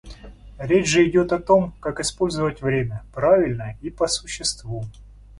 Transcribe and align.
Речь 0.57 0.87
же 0.87 1.07
идет 1.07 1.31
о 1.31 1.37
том, 1.37 1.75
как 1.79 1.99
использовать 1.99 2.63
время— 2.63 3.03
правильно 3.13 3.77
и 3.83 3.91
по 3.91 4.07
существу. 4.07 4.83